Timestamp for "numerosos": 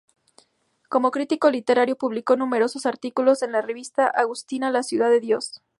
2.35-2.87